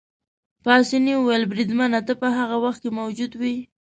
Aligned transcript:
پاسیني 0.63 1.13
وویل: 1.17 1.43
بریدمنه، 1.51 1.99
ته 2.07 2.13
په 2.21 2.27
هغه 2.37 2.57
وخت 2.63 2.79
کې 2.83 2.89
موجود 2.99 3.31
وې؟ 3.39 3.55